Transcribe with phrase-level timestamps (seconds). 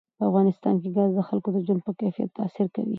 [0.17, 2.89] په افغانستان کې ګاز د خلکو د ژوند په کیفیت تاثیر کوي.